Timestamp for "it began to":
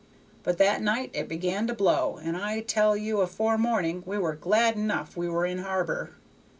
1.13-1.75